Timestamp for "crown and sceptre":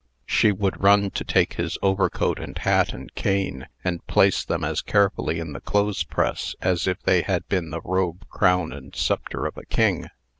8.27-9.45